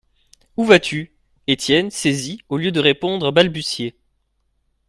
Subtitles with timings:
[0.57, 1.13] Où vas-tu?
[1.45, 3.95] Étienne, saisi, au lieu de répondre, balbutiait.